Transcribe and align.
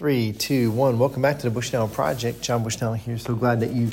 Three, 0.00 0.32
two, 0.32 0.70
one. 0.70 0.98
Welcome 0.98 1.20
back 1.20 1.40
to 1.40 1.42
the 1.42 1.50
Bushnell 1.50 1.86
Project. 1.86 2.40
John 2.40 2.64
Bushnell 2.64 2.94
here. 2.94 3.18
So 3.18 3.34
glad 3.34 3.60
that 3.60 3.72
you 3.72 3.90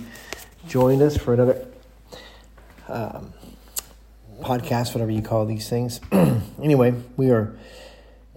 joined 0.66 1.02
us 1.02 1.18
for 1.18 1.34
another 1.34 1.68
um, 2.88 3.34
podcast, 4.40 4.94
whatever 4.94 5.12
you 5.12 5.22
call 5.22 5.46
these 5.46 5.70
things. 5.70 6.00
anyway, 6.64 6.94
we 7.18 7.30
are 7.32 7.54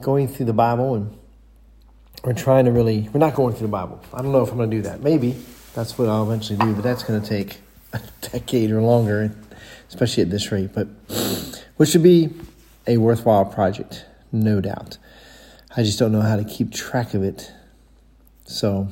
going 0.01 0.27
through 0.27 0.47
the 0.47 0.53
Bible 0.53 0.97
and 0.97 1.17
we're 2.25 2.33
trying 2.33 2.65
to 2.65 2.73
really, 2.73 3.09
we're 3.13 3.21
not 3.21 3.37
going 3.37 3.55
through 3.55 3.69
the 3.69 3.73
Bible. 3.73 4.03
I 4.13 4.21
don't 4.21 4.33
know 4.33 4.43
if 4.43 4.51
I'm 4.51 4.57
going 4.57 4.69
to 4.69 4.77
do 4.77 4.83
that. 4.83 5.05
Maybe 5.05 5.37
that's 5.73 5.97
what 5.97 6.09
I'll 6.09 6.25
eventually 6.25 6.59
do, 6.59 6.75
but 6.75 6.83
that's 6.83 7.05
going 7.05 7.23
to 7.23 7.29
take 7.29 7.61
a 7.93 8.01
decade 8.21 8.73
or 8.73 8.83
longer, 8.83 9.33
especially 9.89 10.25
at 10.25 10.31
this 10.31 10.51
rate. 10.51 10.71
But 10.75 10.89
which 11.77 11.91
should 11.91 12.03
be 12.03 12.31
a 12.89 12.97
worthwhile 12.97 13.45
project, 13.45 14.07
no 14.33 14.61
doubt. 14.61 14.99
I 15.77 15.85
just 15.85 16.01
don't 16.01 16.11
know 16.11 16.23
how 16.23 16.35
to 16.35 16.43
keep 16.43 16.73
track 16.73 17.15
of 17.15 17.23
it. 17.23 17.53
So, 18.51 18.89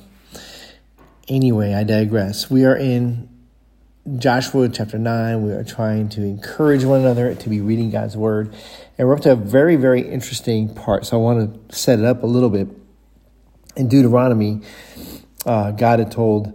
anyway, 1.26 1.75
I 1.75 1.82
digress. 1.82 2.49
We 2.49 2.64
are 2.64 2.76
in 2.76 3.29
Joshua 4.16 4.68
chapter 4.68 4.99
9. 4.99 5.43
We 5.43 5.50
are 5.50 5.64
trying 5.64 6.08
to 6.11 6.22
encourage 6.22 6.85
one 6.85 7.00
another 7.00 7.35
to 7.35 7.49
be 7.49 7.61
reading 7.61 7.90
God's 7.90 8.16
word. 8.16 8.54
And 8.96 9.08
we're 9.08 9.14
up 9.14 9.22
to 9.22 9.32
a 9.32 9.36
very, 9.36 9.75
very 9.75 10.02
interesting 10.02 10.72
part. 10.72 11.07
So, 11.07 11.18
I 11.18 11.21
want 11.21 11.71
to 11.71 11.76
set 11.76 11.99
it 11.99 12.04
up 12.04 12.22
a 12.22 12.26
little 12.26 12.50
bit. 12.50 12.68
In 13.75 13.89
Deuteronomy, 13.89 14.63
uh, 15.44 15.72
God 15.72 15.99
had 15.99 16.13
told 16.13 16.54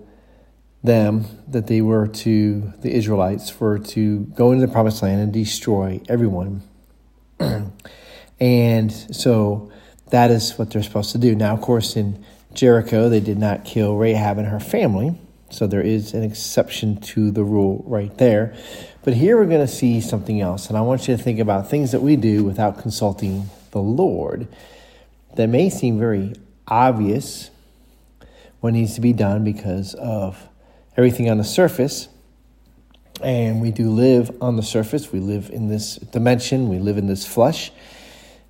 them 0.81 1.25
that 1.49 1.67
they 1.67 1.81
were 1.81 2.07
to, 2.07 2.73
the 2.79 2.91
Israelites 2.93 3.59
were 3.59 3.79
to 3.79 4.19
go 4.35 4.53
into 4.53 4.65
the 4.65 4.71
promised 4.71 5.03
land 5.03 5.19
and 5.19 5.33
destroy 5.33 6.01
everyone. 6.07 6.63
and 8.39 8.91
so, 8.91 9.69
that 10.09 10.31
is 10.31 10.57
what 10.57 10.69
they're 10.69 10.83
supposed 10.83 11.11
to 11.11 11.17
do. 11.17 11.35
Now, 11.35 11.53
of 11.53 11.61
course, 11.61 11.97
in 11.97 12.23
Jericho, 12.53 13.09
they 13.09 13.19
did 13.19 13.37
not 13.37 13.65
kill 13.65 13.95
Rahab 13.95 14.37
and 14.37 14.47
her 14.47 14.59
family. 14.59 15.15
So 15.49 15.67
there 15.67 15.81
is 15.81 16.13
an 16.13 16.23
exception 16.23 16.99
to 17.01 17.29
the 17.29 17.43
rule 17.43 17.83
right 17.85 18.15
there. 18.17 18.55
But 19.03 19.13
here 19.13 19.37
we're 19.37 19.45
going 19.45 19.65
to 19.65 19.71
see 19.71 20.01
something 20.01 20.41
else. 20.41 20.67
And 20.67 20.77
I 20.77 20.81
want 20.81 21.07
you 21.07 21.15
to 21.15 21.21
think 21.21 21.39
about 21.39 21.69
things 21.69 21.91
that 21.91 22.01
we 22.01 22.15
do 22.15 22.43
without 22.43 22.79
consulting 22.79 23.49
the 23.71 23.79
Lord 23.79 24.47
that 25.35 25.47
may 25.47 25.69
seem 25.69 25.99
very 25.99 26.33
obvious 26.67 27.51
what 28.61 28.73
needs 28.73 28.95
to 28.95 29.01
be 29.01 29.13
done 29.13 29.43
because 29.43 29.93
of 29.95 30.47
everything 30.95 31.29
on 31.29 31.37
the 31.37 31.43
surface. 31.43 32.07
And 33.21 33.61
we 33.61 33.71
do 33.71 33.89
live 33.89 34.31
on 34.41 34.55
the 34.55 34.63
surface. 34.63 35.11
We 35.11 35.19
live 35.19 35.49
in 35.49 35.67
this 35.67 35.97
dimension. 35.97 36.69
We 36.69 36.79
live 36.79 36.97
in 36.97 37.07
this 37.07 37.27
flesh. 37.27 37.71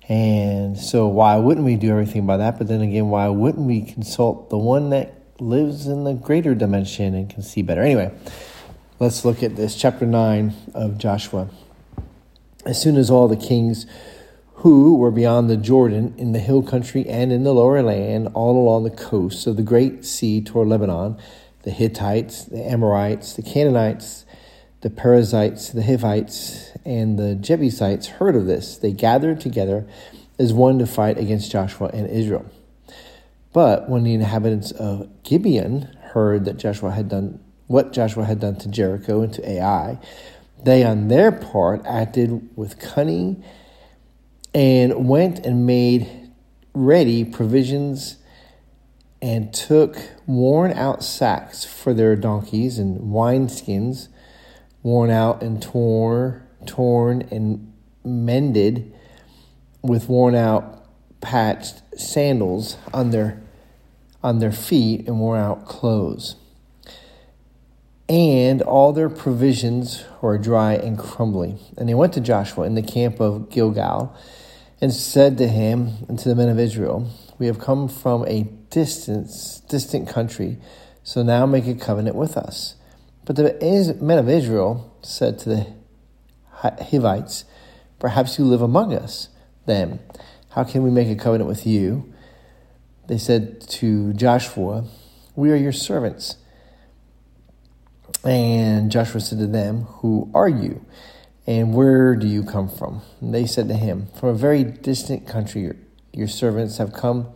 And 0.08 0.78
so, 0.78 1.06
why 1.06 1.36
wouldn't 1.36 1.64
we 1.64 1.76
do 1.76 1.90
everything 1.90 2.26
by 2.26 2.36
that? 2.36 2.58
But 2.58 2.68
then 2.68 2.82
again, 2.82 3.08
why 3.08 3.28
wouldn't 3.28 3.66
we 3.66 3.82
consult 3.82 4.50
the 4.50 4.58
one 4.58 4.90
that 4.90 5.14
lives 5.40 5.86
in 5.86 6.04
the 6.04 6.12
greater 6.12 6.54
dimension 6.54 7.14
and 7.14 7.30
can 7.30 7.42
see 7.42 7.62
better? 7.62 7.82
Anyway, 7.82 8.12
let's 9.00 9.24
look 9.24 9.42
at 9.42 9.56
this. 9.56 9.74
Chapter 9.74 10.04
9 10.04 10.52
of 10.74 10.98
Joshua. 10.98 11.48
As 12.66 12.80
soon 12.80 12.96
as 12.96 13.10
all 13.10 13.28
the 13.28 13.36
kings 13.36 13.86
who 14.56 14.96
were 14.96 15.10
beyond 15.10 15.48
the 15.48 15.56
Jordan 15.56 16.14
in 16.16 16.32
the 16.32 16.38
hill 16.38 16.62
country 16.62 17.06
and 17.06 17.32
in 17.32 17.44
the 17.44 17.54
lower 17.54 17.82
land, 17.82 18.28
all 18.34 18.56
along 18.56 18.84
the 18.84 18.90
coast 18.90 19.46
of 19.46 19.56
the 19.56 19.62
great 19.62 20.04
sea 20.04 20.42
toward 20.42 20.68
Lebanon, 20.68 21.18
the 21.62 21.70
Hittites, 21.70 22.44
the 22.44 22.62
Amorites, 22.62 23.34
the 23.34 23.42
Canaanites, 23.42 24.24
the 24.82 24.90
Perizzites, 24.90 25.70
the 25.70 25.82
Hivites, 25.82 26.73
and 26.84 27.18
the 27.18 27.34
Jebusites 27.34 28.06
heard 28.06 28.36
of 28.36 28.46
this. 28.46 28.76
They 28.76 28.92
gathered 28.92 29.40
together 29.40 29.86
as 30.38 30.52
one 30.52 30.78
to 30.78 30.86
fight 30.86 31.18
against 31.18 31.50
Joshua 31.50 31.90
and 31.92 32.08
Israel. 32.08 32.44
But 33.52 33.88
when 33.88 34.02
the 34.02 34.14
inhabitants 34.14 34.72
of 34.72 35.08
Gibeon 35.22 35.82
heard 36.12 36.44
that 36.44 36.56
Joshua 36.56 36.90
had 36.90 37.08
done 37.08 37.40
what 37.66 37.92
Joshua 37.92 38.24
had 38.24 38.40
done 38.40 38.56
to 38.56 38.68
Jericho 38.68 39.22
and 39.22 39.32
to 39.32 39.48
Ai, 39.48 39.98
they 40.62 40.84
on 40.84 41.08
their 41.08 41.32
part 41.32 41.82
acted 41.86 42.48
with 42.56 42.78
cunning 42.78 43.44
and 44.52 45.08
went 45.08 45.44
and 45.46 45.66
made 45.66 46.30
ready 46.74 47.24
provisions 47.24 48.16
and 49.22 49.54
took 49.54 49.96
worn 50.26 50.72
out 50.72 51.02
sacks 51.02 51.64
for 51.64 51.94
their 51.94 52.16
donkeys 52.16 52.78
and 52.78 53.00
wineskins 53.00 54.08
worn 54.84 55.10
out 55.10 55.42
and 55.42 55.60
torn, 55.62 56.43
torn 56.66 57.22
and 57.30 57.72
mended 58.04 58.92
with 59.82 60.08
worn 60.08 60.34
out 60.34 60.86
patched 61.20 61.82
sandals 61.98 62.76
on 62.92 63.10
their 63.10 63.40
on 64.22 64.38
their 64.38 64.52
feet 64.52 65.06
and 65.06 65.20
worn 65.20 65.40
out 65.40 65.66
clothes. 65.66 66.36
And 68.08 68.62
all 68.62 68.92
their 68.92 69.10
provisions 69.10 70.04
were 70.20 70.38
dry 70.38 70.74
and 70.74 70.98
crumbly. 70.98 71.58
And 71.76 71.88
they 71.88 71.94
went 71.94 72.14
to 72.14 72.20
Joshua 72.20 72.64
in 72.64 72.74
the 72.74 72.82
camp 72.82 73.20
of 73.20 73.50
Gilgal 73.50 74.14
and 74.80 74.92
said 74.92 75.38
to 75.38 75.48
him 75.48 75.92
and 76.08 76.18
to 76.18 76.28
the 76.28 76.34
men 76.34 76.48
of 76.48 76.58
Israel, 76.58 77.10
We 77.38 77.46
have 77.46 77.58
come 77.58 77.88
from 77.88 78.26
a 78.26 78.44
distance, 78.70 79.60
distant 79.68 80.08
country, 80.08 80.58
so 81.02 81.22
now 81.22 81.44
make 81.44 81.66
a 81.66 81.74
covenant 81.74 82.16
with 82.16 82.36
us 82.36 82.76
but 83.24 83.36
the 83.36 83.96
men 84.00 84.18
of 84.18 84.28
Israel 84.28 84.96
said 85.02 85.38
to 85.40 85.48
the 85.48 85.66
Hivites, 86.64 87.44
Perhaps 87.98 88.38
you 88.38 88.44
live 88.44 88.60
among 88.60 88.92
us 88.92 89.30
then. 89.64 89.98
How 90.50 90.62
can 90.62 90.82
we 90.82 90.90
make 90.90 91.08
a 91.08 91.14
covenant 91.14 91.48
with 91.48 91.66
you? 91.66 92.12
They 93.06 93.16
said 93.16 93.62
to 93.62 94.12
Joshua, 94.12 94.84
We 95.34 95.50
are 95.52 95.56
your 95.56 95.72
servants. 95.72 96.36
And 98.22 98.90
Joshua 98.90 99.20
said 99.20 99.38
to 99.38 99.46
them, 99.46 99.84
Who 100.02 100.30
are 100.34 100.48
you? 100.48 100.84
And 101.46 101.74
where 101.74 102.14
do 102.14 102.26
you 102.26 102.42
come 102.42 102.68
from? 102.68 103.00
And 103.20 103.34
they 103.34 103.46
said 103.46 103.68
to 103.68 103.74
him, 103.74 104.08
From 104.18 104.30
a 104.30 104.34
very 104.34 104.64
distant 104.64 105.26
country, 105.26 105.62
your, 105.62 105.76
your 106.12 106.28
servants 106.28 106.78
have 106.78 106.92
come 106.92 107.28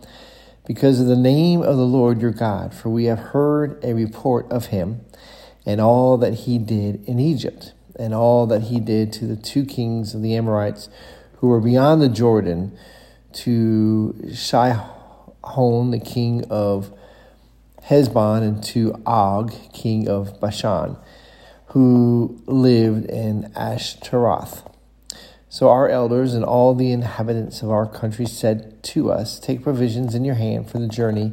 because 0.67 1.01
of 1.01 1.07
the 1.07 1.17
name 1.17 1.63
of 1.63 1.77
the 1.77 1.87
Lord 1.87 2.21
your 2.21 2.31
God, 2.31 2.75
for 2.75 2.91
we 2.91 3.07
have 3.07 3.19
heard 3.19 3.83
a 3.83 3.95
report 3.95 4.51
of 4.53 4.67
him 4.67 5.01
and 5.65 5.81
all 5.81 6.19
that 6.19 6.35
he 6.35 6.59
did 6.59 7.05
in 7.05 7.19
Egypt, 7.19 7.73
and 7.99 8.15
all 8.15 8.47
that 8.47 8.65
he 8.65 8.81
did 8.81 9.13
to 9.15 9.27
the 9.27 9.37
two 9.37 9.65
kings 9.65 10.15
of 10.15 10.23
the 10.23 10.35
Amorites 10.35 10.89
who 11.39 11.49
were 11.49 11.61
beyond 11.61 12.03
the 12.03 12.09
Jordan, 12.09 12.77
to 13.33 14.15
Shihon, 14.29 15.91
the 15.91 16.01
king 16.01 16.45
of 16.51 16.93
Heshbon, 17.83 18.43
and 18.43 18.63
to 18.65 19.01
Og, 19.07 19.53
king 19.73 20.09
of 20.09 20.41
Bashan, 20.41 20.97
who 21.69 22.43
lived 22.47 23.07
in 23.07 23.53
Ashtaroth. 23.55 24.65
So 25.49 25.69
our 25.71 25.89
elders 25.89 26.35
and 26.35 26.45
all 26.45 26.75
the 26.75 26.93
inhabitants 26.93 27.63
of 27.63 27.71
our 27.71 27.87
country 27.87 28.27
said 28.27 28.83
to 28.85 29.11
us, 29.11 29.39
Take 29.39 29.63
provisions 29.63 30.15
in 30.15 30.25
your 30.25 30.35
hand 30.35 30.71
for 30.71 30.79
the 30.79 30.89
journey 30.89 31.33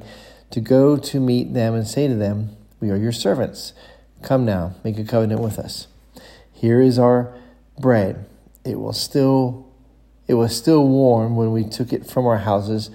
to 0.51 0.61
go 0.61 0.97
to 0.97 1.19
meet 1.19 1.53
them 1.53 1.73
and 1.73 1.87
say 1.87 2.07
to 2.07 2.15
them, 2.15 2.55
We 2.79 2.91
are 2.91 2.95
your 2.95 3.11
servants. 3.11 3.73
Come 4.21 4.45
now, 4.45 4.75
make 4.83 4.97
a 4.97 5.03
covenant 5.03 5.41
with 5.41 5.59
us. 5.59 5.87
Here 6.55 6.81
is 6.81 6.97
our 6.97 7.37
bread. 7.77 8.25
It 8.63 8.79
will 8.79 8.93
still 8.93 9.65
it 10.27 10.33
was 10.33 10.55
still 10.55 10.87
warm 10.87 11.35
when 11.35 11.51
we 11.51 11.63
took 11.63 11.93
it 11.93 12.09
from 12.09 12.25
our 12.25 12.39
houses 12.39 12.89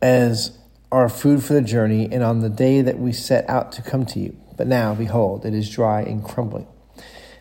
as 0.00 0.56
our 0.92 1.08
food 1.08 1.42
for 1.42 1.54
the 1.54 1.62
journey 1.62 2.08
and 2.12 2.22
on 2.22 2.40
the 2.40 2.48
day 2.48 2.82
that 2.82 2.98
we 2.98 3.12
set 3.12 3.48
out 3.48 3.72
to 3.72 3.82
come 3.82 4.06
to 4.06 4.20
you. 4.20 4.36
But 4.56 4.66
now, 4.68 4.94
behold, 4.94 5.44
it 5.44 5.54
is 5.54 5.68
dry 5.68 6.02
and 6.02 6.22
crumbling. 6.22 6.68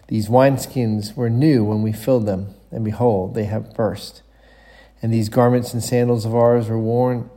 These 0.08 0.30
wineskins 0.30 1.16
were 1.16 1.30
new 1.30 1.64
when 1.64 1.84
we 1.84 1.92
filled 1.92 2.26
them, 2.26 2.56
and 2.72 2.84
behold, 2.84 3.36
they 3.36 3.44
have 3.44 3.76
burst. 3.76 4.24
And 5.02 5.14
these 5.14 5.30
garments 5.30 5.74
and 5.74 5.84
sandals 5.84 6.26
of 6.26 6.34
ours 6.34 6.68
were 6.68 6.80
worn, 6.80 7.30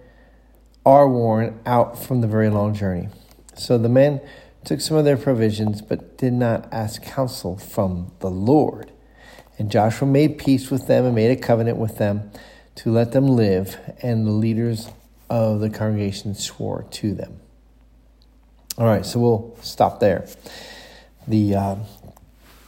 are 0.87 1.09
worn 1.09 1.61
out 1.67 2.03
from 2.03 2.21
the 2.21 2.27
very 2.27 2.49
long 2.49 2.75
journey. 2.75 3.09
So 3.57 3.77
the 3.77 3.89
men 3.89 4.21
took 4.65 4.81
some 4.81 4.97
of 4.97 5.05
their 5.05 5.17
provisions, 5.17 5.83
but 5.83 6.19
did 6.19 6.33
not 6.33 6.69
ask 6.73 7.03
counsel 7.03 7.57
from 7.57 8.13
the 8.21 8.31
Lord. 8.31 8.93
And 9.59 9.71
Joshua 9.71 10.09
made 10.09 10.39
peace 10.39 10.71
with 10.71 10.87
them 10.87 11.05
and 11.05 11.15
made 11.15 11.31
a 11.31 11.37
covenant 11.41 11.79
with 11.79 11.99
them 11.99 12.31
to 12.77 12.91
let 12.91 13.13
them 13.13 13.29
live, 13.29 13.79
and 14.03 14.27
the 14.27 14.33
leaders 14.33 14.89
of 15.31 15.61
the 15.61 15.71
congregation 15.71 16.35
swore 16.35 16.85
to 16.91 17.15
them. 17.15 17.41
All 18.77 18.87
right, 18.87 19.07
so 19.07 19.21
we'll 19.21 19.57
stop 19.63 20.01
there. 20.01 20.27
The 21.29 21.55
uh, 21.55 21.77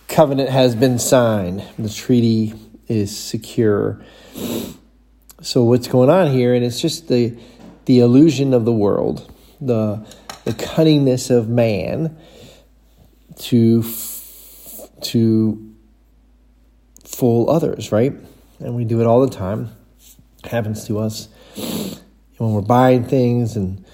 covenant 0.06 0.50
has 0.50 0.76
been 0.76 0.98
signed, 0.98 1.64
the 1.78 1.88
treaty 1.88 2.54
is 2.87 3.16
secure. 3.16 4.00
So, 5.43 5.64
what's 5.64 5.88
going 5.88 6.08
on 6.08 6.31
here? 6.31 6.54
And 6.54 6.64
it's 6.64 6.81
just 6.81 7.08
the, 7.08 7.37
the 7.87 7.98
illusion 7.98 8.54
of 8.54 8.64
the 8.64 8.72
world, 8.72 9.31
the 9.60 10.06
the 10.46 10.52
cunningness 10.52 11.28
of 11.28 11.48
man 11.48 12.16
to 13.37 13.84
to 15.02 15.75
fool 17.04 17.50
others, 17.50 17.90
right? 17.90 18.14
And 18.60 18.76
we 18.76 18.84
do 18.84 19.00
it 19.00 19.06
all 19.06 19.26
the 19.26 19.34
time. 19.34 19.70
It 20.44 20.50
happens 20.50 20.87
to 20.87 21.00
us 21.00 21.28
when 22.38 22.52
we're 22.52 22.60
buying 22.62 23.04
things 23.04 23.56
and 23.56 23.84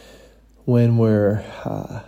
when 0.66 0.98
we're 0.98 1.42
uh, 1.64 2.00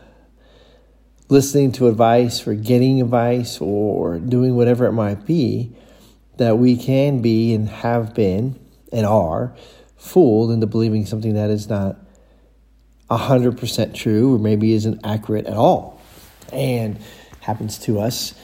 listening 1.31 1.73
to 1.73 1.89
advice 1.89 2.47
or 2.47 2.55
getting 2.55 3.01
advice 3.01 3.61
or 3.63 4.19
doing 4.19 4.57
whatever 4.57 4.85
it 4.85 4.93
might 4.93 5.25
be, 5.25 5.75
that 6.37 6.59
we 6.59 6.77
can 6.77 7.23
be 7.23 7.55
and 7.55 7.69
have 7.69 8.13
been 8.15 8.59
and 8.93 9.07
are 9.07 9.57
fooled 9.97 10.51
into 10.51 10.67
believing 10.67 11.07
something 11.07 11.33
that 11.33 11.49
is 11.49 11.67
not 11.69 11.97
100% 13.11 13.95
true 13.95 14.35
or 14.35 14.39
maybe 14.39 14.73
isn't 14.73 15.01
accurate 15.05 15.47
at 15.47 15.57
all. 15.57 16.01
And 16.53 16.99
happens 17.41 17.79
to 17.81 18.01
us 18.01 18.35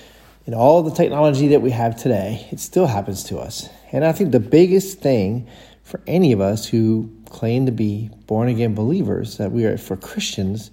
in 0.46 0.54
all 0.54 0.82
the 0.82 0.90
technology 0.90 1.48
that 1.48 1.62
we 1.62 1.70
have 1.70 1.96
today, 1.96 2.48
it 2.50 2.60
still 2.60 2.86
happens 2.86 3.24
to 3.24 3.38
us. 3.38 3.68
And 3.92 4.04
I 4.04 4.12
think 4.12 4.32
the 4.32 4.40
biggest 4.40 5.00
thing 5.00 5.46
for 5.84 6.00
any 6.06 6.32
of 6.32 6.40
us 6.40 6.66
who 6.66 7.10
claim 7.30 7.66
to 7.66 7.72
be 7.72 8.10
born 8.26 8.48
again 8.48 8.74
believers, 8.74 9.38
that 9.38 9.52
we 9.52 9.64
are 9.64 9.78
for 9.78 9.96
Christians, 9.96 10.70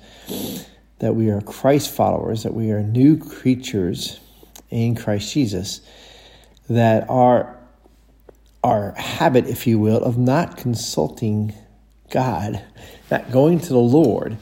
that 1.00 1.16
we 1.16 1.30
are 1.30 1.42
Christ 1.42 1.92
followers, 1.92 2.44
that 2.44 2.54
we 2.54 2.72
are 2.72 2.82
new 2.82 3.18
creatures 3.18 4.20
in 4.70 4.96
Christ 4.96 5.32
Jesus, 5.34 5.82
that 6.70 7.08
our 7.10 7.56
our 8.64 8.94
habit, 8.98 9.46
if 9.46 9.68
you 9.68 9.80
will, 9.80 10.04
of 10.04 10.18
not 10.18 10.58
consulting 10.58 11.54
God, 12.10 12.62
not 13.10 13.32
going 13.32 13.60
to 13.60 13.70
the 13.70 13.78
Lord, 13.78 14.38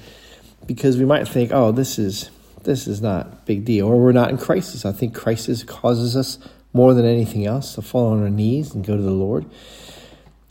because 0.65 0.97
we 0.97 1.05
might 1.05 1.27
think, 1.27 1.51
oh, 1.53 1.71
this 1.71 1.99
is 1.99 2.29
this 2.63 2.87
is 2.87 3.01
not 3.01 3.45
big 3.45 3.63
deal, 3.63 3.87
or 3.87 3.97
we're 3.97 4.11
not 4.11 4.31
in 4.31 4.37
crisis. 4.37 4.85
I 4.85 4.91
think 4.91 5.13
crisis 5.13 5.63
causes 5.63 6.15
us 6.15 6.39
more 6.73 6.93
than 6.93 7.05
anything 7.05 7.45
else 7.45 7.75
to 7.75 7.81
fall 7.81 8.11
on 8.11 8.23
our 8.23 8.29
knees 8.29 8.73
and 8.73 8.85
go 8.85 8.95
to 8.95 9.01
the 9.01 9.11
Lord. 9.11 9.45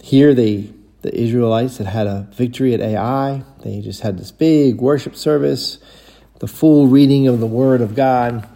Here, 0.01 0.33
they 0.35 0.71
the 1.03 1.15
Israelites 1.15 1.77
had 1.77 1.87
had 1.87 2.07
a 2.07 2.27
victory 2.33 2.73
at 2.73 2.81
Ai. 2.81 3.43
They 3.63 3.83
just 3.83 4.01
had 4.01 4.17
this 4.17 4.31
big 4.31 4.81
worship 4.81 5.15
service, 5.15 5.79
the 6.39 6.47
full 6.47 6.87
reading 6.87 7.29
of 7.29 7.41
the 7.41 7.47
Word 7.47 7.83
of 7.83 7.95
God, 7.95 8.49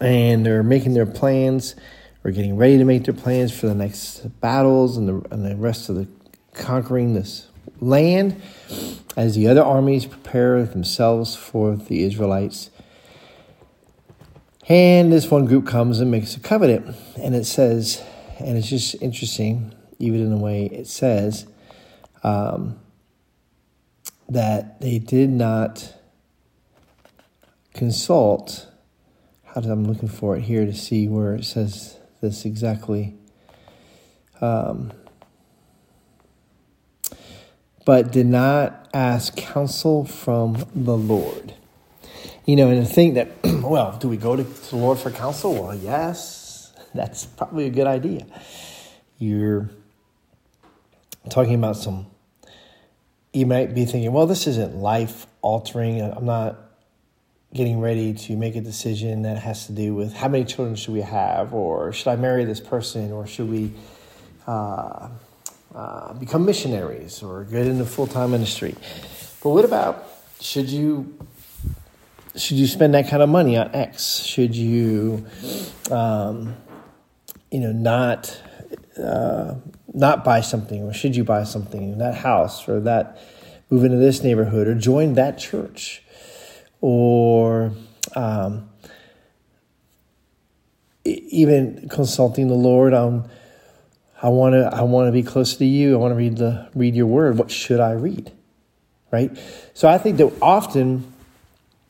and 0.00 0.44
they're 0.44 0.64
making 0.64 0.94
their 0.94 1.06
plans. 1.06 1.76
We're 2.24 2.32
getting 2.32 2.56
ready 2.56 2.78
to 2.78 2.84
make 2.84 3.04
their 3.04 3.14
plans 3.14 3.56
for 3.56 3.68
the 3.68 3.76
next 3.76 4.40
battles 4.40 4.96
and 4.96 5.08
the, 5.08 5.26
and 5.30 5.44
the 5.44 5.54
rest 5.54 5.88
of 5.88 5.94
the 5.94 6.08
conquering 6.52 7.14
this 7.14 7.46
land 7.80 8.40
as 9.16 9.34
the 9.34 9.46
other 9.48 9.62
armies 9.62 10.06
prepare 10.06 10.64
themselves 10.64 11.34
for 11.34 11.76
the 11.76 12.02
Israelites. 12.02 12.70
And 14.68 15.12
this 15.12 15.30
one 15.30 15.46
group 15.46 15.66
comes 15.66 16.00
and 16.00 16.10
makes 16.10 16.36
a 16.36 16.40
covenant. 16.40 16.96
And 17.16 17.34
it 17.34 17.44
says, 17.44 18.02
and 18.38 18.56
it's 18.56 18.68
just 18.68 18.94
interesting, 19.02 19.74
even 19.98 20.20
in 20.20 20.30
the 20.30 20.36
way 20.36 20.66
it 20.66 20.86
says, 20.86 21.46
um, 22.22 22.78
that 24.28 24.80
they 24.80 24.98
did 24.98 25.30
not 25.30 25.94
consult. 27.74 28.68
How 29.44 29.60
did 29.60 29.70
I'm 29.70 29.84
looking 29.84 30.08
for 30.08 30.36
it 30.36 30.42
here 30.42 30.64
to 30.64 30.74
see 30.74 31.08
where 31.08 31.34
it 31.34 31.44
says 31.44 31.98
this 32.20 32.44
exactly. 32.44 33.14
Um, 34.40 34.92
but 37.84 38.12
did 38.12 38.26
not 38.26 38.88
ask 38.94 39.36
counsel 39.36 40.04
from 40.04 40.64
the 40.74 40.96
Lord. 40.96 41.54
You 42.44 42.56
know, 42.56 42.68
and 42.68 42.86
to 42.86 42.92
think 42.92 43.14
that, 43.14 43.28
well, 43.62 43.96
do 43.98 44.08
we 44.08 44.16
go 44.16 44.36
to 44.36 44.42
the 44.42 44.76
Lord 44.76 44.98
for 44.98 45.10
counsel? 45.10 45.54
Well, 45.54 45.74
yes, 45.74 46.72
that's 46.94 47.26
probably 47.26 47.66
a 47.66 47.70
good 47.70 47.86
idea. 47.86 48.26
You're 49.18 49.70
talking 51.30 51.54
about 51.54 51.76
some, 51.76 52.06
you 53.32 53.46
might 53.46 53.74
be 53.74 53.84
thinking, 53.84 54.12
well, 54.12 54.26
this 54.26 54.46
isn't 54.46 54.76
life 54.76 55.26
altering. 55.40 56.00
I'm 56.00 56.26
not 56.26 56.58
getting 57.54 57.80
ready 57.80 58.14
to 58.14 58.36
make 58.36 58.56
a 58.56 58.60
decision 58.60 59.22
that 59.22 59.38
has 59.38 59.66
to 59.66 59.72
do 59.72 59.94
with 59.94 60.14
how 60.14 60.26
many 60.26 60.44
children 60.44 60.74
should 60.74 60.94
we 60.94 61.02
have, 61.02 61.52
or 61.52 61.92
should 61.92 62.08
I 62.08 62.16
marry 62.16 62.44
this 62.44 62.60
person, 62.60 63.12
or 63.12 63.26
should 63.26 63.48
we. 63.48 63.72
Uh, 64.46 65.08
uh, 65.74 66.12
become 66.14 66.44
missionaries 66.44 67.22
or 67.22 67.44
get 67.44 67.66
into 67.66 67.84
full 67.84 68.06
time 68.06 68.30
ministry. 68.32 68.74
But 69.42 69.50
what 69.50 69.64
about 69.64 70.06
should 70.40 70.68
you 70.68 71.18
should 72.36 72.56
you 72.56 72.66
spend 72.66 72.94
that 72.94 73.08
kind 73.08 73.22
of 73.22 73.28
money 73.28 73.56
on 73.56 73.74
X? 73.74 74.20
Should 74.20 74.56
you, 74.56 75.26
um, 75.90 76.56
you 77.50 77.60
know, 77.60 77.72
not 77.72 78.40
uh, 79.02 79.54
not 79.92 80.24
buy 80.24 80.40
something, 80.40 80.82
or 80.82 80.92
should 80.92 81.16
you 81.16 81.24
buy 81.24 81.44
something? 81.44 81.98
That 81.98 82.14
house, 82.14 82.68
or 82.68 82.80
that 82.80 83.18
move 83.70 83.84
into 83.84 83.98
this 83.98 84.22
neighborhood, 84.22 84.68
or 84.68 84.74
join 84.74 85.14
that 85.14 85.38
church, 85.38 86.02
or 86.80 87.72
um, 88.14 88.68
even 91.04 91.88
consulting 91.88 92.48
the 92.48 92.54
Lord 92.54 92.94
on 92.94 93.28
I 94.22 94.28
want 94.28 94.54
to 94.54 94.70
I 94.72 94.82
want 94.82 95.08
to 95.08 95.12
be 95.12 95.24
close 95.24 95.56
to 95.56 95.64
you. 95.64 95.94
I 95.94 95.98
want 95.98 96.12
to 96.12 96.16
read 96.16 96.36
the 96.36 96.70
read 96.74 96.94
your 96.94 97.06
word. 97.06 97.38
What 97.38 97.50
should 97.50 97.80
I 97.80 97.92
read? 97.92 98.30
Right? 99.10 99.36
So 99.74 99.88
I 99.88 99.98
think 99.98 100.16
that 100.18 100.32
often 100.40 101.12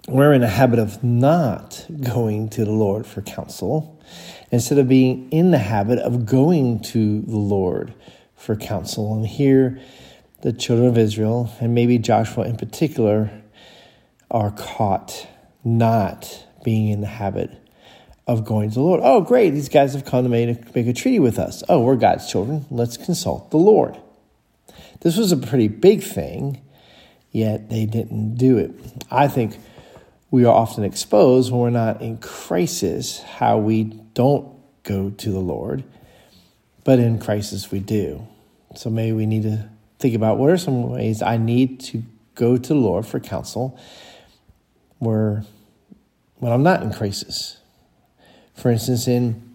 we're 0.08 0.32
in 0.32 0.43
a 0.43 0.49
habit 0.49 0.79
of 0.79 1.05
not 1.05 1.87
going 2.00 2.49
to 2.50 2.64
the 2.64 2.73
Lord 2.73 3.06
for 3.06 3.20
counsel 3.20 4.00
instead 4.50 4.79
of 4.79 4.88
being 4.88 5.31
in 5.31 5.50
the 5.50 5.58
habit 5.58 5.99
of 5.99 6.26
going 6.26 6.81
to 6.81 7.20
the 7.20 7.37
Lord 7.37 7.94
for 8.35 8.56
counsel. 8.56 9.14
And 9.14 9.26
here 9.26 9.78
the 10.40 10.52
children 10.52 10.88
of 10.88 10.99
Israel 10.99 11.55
and 11.61 11.75
maybe 11.75 11.99
Joshua 11.99 12.44
in 12.44 12.56
particular 12.56 13.31
are 14.31 14.50
caught 14.50 15.28
not 15.62 16.46
being 16.64 16.88
in 16.88 17.02
the 17.02 17.06
habit 17.06 17.50
of 18.27 18.45
going 18.45 18.71
to 18.71 18.75
the 18.75 18.81
Lord. 18.81 19.01
Oh, 19.03 19.21
great, 19.21 19.51
these 19.51 19.69
guys 19.69 19.95
have 19.95 20.05
come 20.05 20.25
to 20.25 20.29
make, 20.29 20.77
a 20.77 20.93
treaty 20.93 21.19
with 21.19 21.39
us. 21.39 21.63
Oh, 21.69 21.81
we're 21.81 21.97
God's 21.97 22.31
children. 22.31 22.67
Let's 22.71 22.97
consult 22.97 23.51
the 23.51 23.57
Lord. 23.57 23.97
This 25.01 25.17
was 25.17 25.33
a 25.33 25.37
pretty 25.37 25.69
big 25.69 26.03
thing, 26.03 26.63
yet 27.33 27.69
they 27.69 27.87
didn't 27.87 28.37
do 28.37 28.59
it. 28.59 28.71
I 29.11 29.27
think 29.27 29.59
we 30.31 30.45
are 30.45 30.55
often 30.55 30.85
exposed 30.85 31.51
when 31.51 31.61
we're 31.61 31.71
not 31.71 32.01
in 32.01 32.19
crisis 32.19 33.21
how 33.21 33.59
we 33.59 33.85
don't 33.85 34.49
go 34.85 35.11
to 35.11 35.31
the 35.31 35.41
Lord, 35.41 35.83
but 36.85 36.99
in 36.99 37.19
crisis 37.19 37.71
we 37.71 37.81
do. 37.81 38.27
So 38.77 38.89
maybe 38.89 39.13
we 39.13 39.27
need 39.27 39.43
to 39.43 39.69
think 39.99 40.15
about 40.15 40.39
what 40.39 40.51
are 40.51 40.57
some 40.57 40.91
ways 40.91 41.23
I 41.23 41.37
need 41.37 41.81
to 41.81 42.03
go 42.35 42.57
to 42.57 42.69
the 42.69 42.75
Lord 42.75 43.07
for 43.07 43.21
counsel 43.21 43.79
where 44.99 45.45
when 46.38 46.52
I'm 46.52 46.62
not 46.62 46.83
in 46.83 46.93
crisis 46.93 47.59
for 48.54 48.71
instance, 48.71 49.09
in 49.09 49.50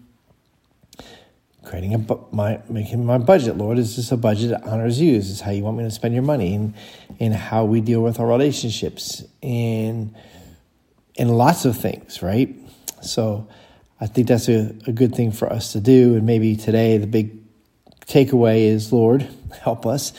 creating 1.64 1.94
a 1.94 2.34
my 2.34 2.60
making 2.68 3.04
my 3.04 3.18
budget, 3.18 3.56
Lord, 3.56 3.78
is 3.78 3.96
this 3.96 4.10
a 4.10 4.16
budget 4.16 4.50
that 4.50 4.64
honors 4.64 5.00
you? 5.00 5.14
Is 5.14 5.28
this 5.28 5.40
how 5.40 5.50
you 5.50 5.62
want 5.62 5.76
me 5.76 5.84
to 5.84 5.90
spend 5.90 6.14
your 6.14 6.22
money? 6.22 6.54
And 6.54 6.74
in 7.18 7.32
how 7.32 7.64
we 7.64 7.80
deal 7.80 8.00
with 8.00 8.20
our 8.20 8.26
relationships 8.26 9.24
and 9.42 10.14
in 11.14 11.28
lots 11.28 11.64
of 11.64 11.76
things, 11.76 12.22
right? 12.22 12.54
So 13.02 13.48
I 14.00 14.06
think 14.06 14.28
that's 14.28 14.48
a, 14.48 14.74
a 14.86 14.92
good 14.92 15.14
thing 15.14 15.32
for 15.32 15.52
us 15.52 15.72
to 15.72 15.80
do. 15.80 16.14
And 16.14 16.24
maybe 16.24 16.56
today 16.56 16.98
the 16.98 17.06
big 17.06 17.38
takeaway 18.06 18.62
is, 18.62 18.92
Lord, 18.92 19.28
help 19.62 19.84
us 19.84 20.12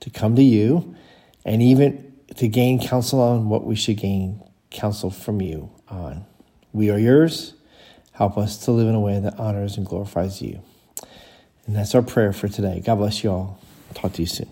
to 0.00 0.10
come 0.10 0.36
to 0.36 0.42
you 0.42 0.94
and 1.44 1.62
even 1.62 2.12
to 2.36 2.48
gain 2.48 2.80
counsel 2.80 3.20
on 3.20 3.48
what 3.48 3.64
we 3.64 3.74
should 3.74 3.96
gain 3.96 4.42
counsel 4.70 5.10
from 5.10 5.40
you 5.40 5.70
on. 5.88 6.24
We 6.72 6.90
are 6.90 6.98
yours. 6.98 7.54
Help 8.12 8.36
us 8.36 8.58
to 8.64 8.72
live 8.72 8.88
in 8.88 8.94
a 8.94 9.00
way 9.00 9.18
that 9.20 9.38
honors 9.38 9.76
and 9.76 9.86
glorifies 9.86 10.42
you. 10.42 10.60
And 11.66 11.76
that's 11.76 11.94
our 11.94 12.02
prayer 12.02 12.32
for 12.32 12.48
today. 12.48 12.82
God 12.84 12.96
bless 12.96 13.24
you 13.24 13.30
all. 13.30 13.60
Talk 13.94 14.12
to 14.14 14.22
you 14.22 14.26
soon. 14.26 14.48